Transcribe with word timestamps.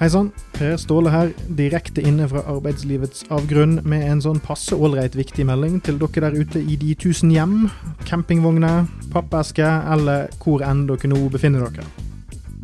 Hei 0.00 0.08
sann, 0.08 0.30
Per 0.56 0.78
Ståle 0.80 1.10
her, 1.12 1.30
direkte 1.52 2.00
inne 2.02 2.24
fra 2.30 2.40
arbeidslivets 2.48 3.26
avgrunn 3.30 3.76
med 3.84 4.06
en 4.08 4.22
sånn 4.24 4.40
passe 4.42 4.72
ålreit 4.74 5.12
viktig 5.18 5.44
melding 5.46 5.82
til 5.84 5.98
dere 6.00 6.24
der 6.24 6.38
ute 6.40 6.62
i 6.64 6.78
de 6.80 6.94
tusen 6.96 7.30
hjem, 7.30 7.68
campingvogner, 8.08 8.88
pappeske 9.12 9.68
eller 9.92 10.32
hvor 10.40 10.64
enn 10.64 10.86
dere 10.88 11.12
nå 11.12 11.20
befinner 11.34 11.68
dere. 11.68 11.84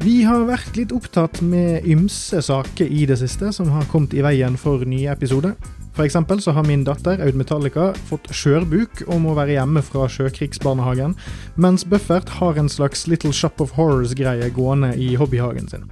Vi 0.01 0.23
har 0.25 0.49
vært 0.49 0.81
litt 0.81 0.95
opptatt 0.95 1.43
med 1.45 1.87
ymse 1.87 2.41
saker 2.49 2.89
i 2.89 3.05
det 3.11 3.21
siste 3.21 3.53
som 3.53 3.71
har 3.77 3.87
kommet 3.93 4.17
i 4.17 4.25
veien 4.25 4.57
for 4.57 4.89
nye 4.89 5.13
episoder. 5.13 5.53
Eksempel 6.01 6.41
så 6.41 6.57
har 6.57 6.65
min 6.65 6.85
datter 6.87 7.21
Aud 7.27 7.37
Metallica 7.37 7.91
fått 8.09 8.33
skjørbuk 8.33 9.05
og 9.09 9.25
må 9.25 9.37
være 9.37 9.59
hjemme 9.59 9.85
fra 9.85 10.09
sjøkrigsbarnehagen, 10.09 11.19
mens 11.61 11.85
Buffert 11.85 12.39
har 12.41 12.57
en 12.57 12.71
slags 12.73 13.09
Little 13.11 13.35
Shop 13.35 13.61
of 13.61 13.75
Horrors-greie 13.77 14.49
gående 14.55 14.95
i 14.97 15.17
hobbyhagen 15.19 15.69
sin. 15.69 15.91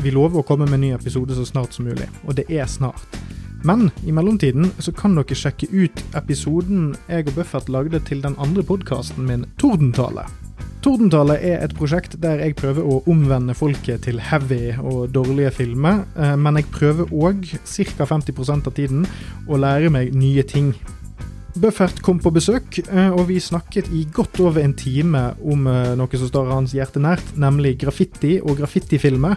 Vi 0.00 0.12
lover 0.14 0.40
å 0.40 0.46
komme 0.46 0.64
med 0.64 0.78
en 0.78 0.86
ny 0.86 0.90
episode 0.96 1.34
så 1.36 1.42
snart 1.44 1.74
som 1.76 1.84
mulig, 1.84 2.06
og 2.24 2.38
det 2.38 2.46
er 2.48 2.68
snart. 2.70 3.18
Men 3.68 3.90
i 4.08 4.12
mellomtiden 4.16 4.70
så 4.80 4.94
kan 4.96 5.12
dere 5.18 5.36
sjekke 5.36 5.68
ut 5.74 6.00
episoden 6.16 6.94
jeg 7.10 7.26
og 7.28 7.34
Buffett 7.36 7.68
lagde 7.68 8.00
til 8.08 8.22
den 8.24 8.38
andre 8.40 8.64
podkasten 8.64 9.26
min, 9.28 9.44
Tordentale. 9.60 10.24
Tordentale 10.80 11.36
er 11.44 11.60
et 11.60 11.74
prosjekt 11.76 12.16
der 12.22 12.40
jeg 12.40 12.56
prøver 12.56 12.86
å 12.88 13.02
omvende 13.12 13.52
folket 13.52 14.06
til 14.06 14.22
heavy 14.30 14.70
og 14.78 15.12
dårlige 15.12 15.52
filmer, 15.58 16.06
eh, 16.16 16.32
men 16.40 16.56
jeg 16.56 16.70
prøver 16.72 17.12
òg, 17.12 17.44
ca. 17.60 18.08
50% 18.08 18.70
av 18.72 18.76
tiden, 18.78 19.04
å 19.44 19.60
lære 19.60 19.92
meg 19.92 20.16
nye 20.16 20.46
ting. 20.48 20.72
Buffert 21.58 21.98
kom 22.06 22.20
på 22.22 22.30
besøk, 22.30 22.78
eh, 22.78 23.10
og 23.10 23.24
vi 23.26 23.40
snakket 23.42 23.88
i 23.90 24.04
godt 24.14 24.38
over 24.38 24.62
en 24.62 24.74
time 24.78 25.22
om 25.42 25.66
eh, 25.66 25.96
noe 25.98 26.20
som 26.20 26.30
står 26.30 26.50
hans 26.52 26.74
hjerte 26.76 27.02
nært, 27.02 27.32
nemlig 27.34 27.74
graffiti 27.80 28.36
og 28.38 28.60
graffitifilmer. 28.60 29.34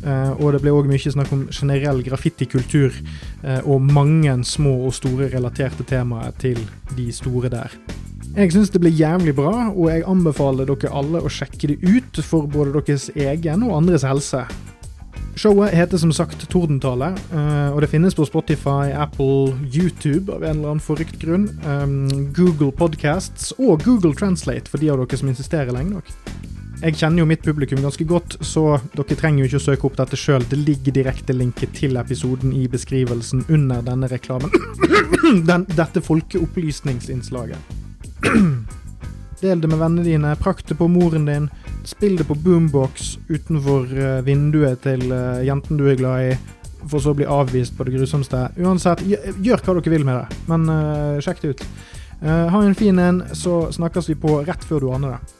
Eh, 0.00 0.30
og 0.40 0.54
det 0.54 0.62
ble 0.64 0.72
òg 0.72 0.88
mye 0.88 1.12
snakk 1.12 1.34
om 1.36 1.46
generell 1.52 2.00
graffitikultur, 2.06 2.96
og 3.64 3.84
mange 3.84 4.32
små 4.44 4.72
og 4.88 4.94
store 4.96 5.30
relaterte 5.32 5.84
temaer 5.88 6.32
til 6.40 6.60
de 6.96 7.10
store 7.12 7.52
der. 7.52 7.76
Jeg 8.30 8.52
syns 8.54 8.70
det 8.70 8.80
ble 8.80 8.92
jævlig 8.94 9.34
bra, 9.34 9.68
og 9.68 9.88
jeg 9.90 10.04
anbefaler 10.08 10.68
dere 10.68 10.92
alle 10.94 11.20
å 11.24 11.32
sjekke 11.32 11.72
det 11.72 11.80
ut 11.82 12.20
for 12.24 12.46
både 12.46 12.76
deres 12.78 13.08
egen 13.16 13.64
og 13.66 13.74
andres 13.80 14.04
helse. 14.06 14.44
Showet 15.38 15.74
heter 15.74 15.98
som 15.98 16.12
sagt 16.12 16.42
Tordentale, 16.50 17.12
uh, 17.32 17.70
og 17.74 17.80
det 17.84 17.90
finnes 17.92 18.16
på 18.16 18.26
Spotify, 18.28 18.90
Apple, 18.92 19.54
YouTube 19.70 20.32
av 20.34 20.44
en 20.44 20.58
eller 20.58 20.74
annen 20.74 20.84
forrykt 20.84 21.20
grunn. 21.22 21.48
Um, 21.64 22.32
Google 22.36 22.72
Podcasts 22.72 23.52
og 23.58 23.84
Google 23.86 24.14
Translate 24.18 24.70
for 24.70 24.82
de 24.82 24.90
av 24.90 25.00
dere 25.00 25.20
som 25.20 25.30
insisterer 25.30 25.72
lenge 25.74 25.96
nok. 25.96 26.14
Jeg 26.80 26.96
kjenner 26.96 27.20
jo 27.20 27.28
mitt 27.28 27.42
publikum 27.44 27.82
ganske 27.84 28.04
godt, 28.08 28.38
så 28.40 28.78
dere 28.94 29.16
trenger 29.18 29.42
jo 29.42 29.50
ikke 29.50 29.60
å 29.60 29.66
søke 29.66 29.88
opp 29.88 29.98
dette 30.00 30.16
sjøl. 30.16 30.46
Det 30.48 30.58
ligger 30.58 30.96
direkte 30.96 31.36
linket 31.36 31.74
til 31.76 32.00
episoden 32.00 32.54
i 32.56 32.64
beskrivelsen 32.72 33.44
under 33.52 33.84
denne 33.84 34.08
reklamen. 34.08 34.52
Den, 35.48 35.68
dette 35.76 36.00
folkeopplysningsinnslaget. 36.04 38.70
Del 39.40 39.60
det 39.60 39.70
med 39.72 39.80
vennene 39.80 40.04
dine, 40.04 40.34
prakt 40.36 40.68
det 40.68 40.76
på 40.76 40.88
moren 40.90 41.24
din, 41.24 41.48
spill 41.88 42.18
det 42.18 42.26
på 42.28 42.36
boombox 42.36 43.14
utenfor 43.30 43.86
uh, 43.88 44.20
vinduet 44.26 44.82
til 44.84 45.06
uh, 45.08 45.40
jenten 45.46 45.80
du 45.80 45.86
er 45.88 45.96
glad 45.96 46.26
i, 46.28 46.34
for 46.84 47.00
så 47.00 47.14
å 47.14 47.16
bli 47.16 47.28
avvist 47.28 47.76
på 47.76 47.86
det 47.88 47.94
grusomste. 47.96 48.42
Uansett, 48.60 49.00
gjør 49.40 49.64
hva 49.64 49.78
dere 49.78 49.94
vil 49.94 50.04
med 50.04 50.20
det, 50.20 50.40
men 50.52 50.68
uh, 50.68 51.20
sjekk 51.24 51.40
det 51.44 51.54
ut. 51.54 51.66
ha 52.20 52.58
en 52.60 52.74
fin 52.76 52.98
en, 53.00 53.22
så 53.32 53.70
snakkes 53.72 54.10
vi 54.10 54.18
på 54.20 54.42
rett 54.44 54.64
før 54.68 54.84
du 54.84 54.90
aner 54.92 55.16
det. 55.16 55.39